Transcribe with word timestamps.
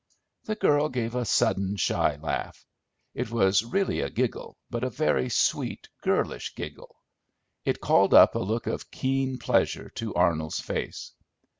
The 0.45 0.55
girl 0.55 0.89
gave 0.89 1.13
a 1.13 1.25
sudden 1.25 1.75
shy 1.75 2.15
laugh. 2.15 2.65
It 3.13 3.29
was 3.29 3.63
really 3.63 4.01
a 4.01 4.09
giggle, 4.09 4.57
but 4.67 4.83
a 4.83 4.89
very 4.89 5.29
sweet, 5.29 5.89
girlish 6.01 6.55
giggle. 6.55 6.95
It 7.65 7.81
called 7.81 8.15
up 8.15 8.33
a 8.33 8.39
look 8.39 8.65
of 8.65 8.89
keen 8.89 9.37
pleasure 9.37 9.91
to 9.91 10.11
Arnold's 10.15 10.59
face. 10.59 11.13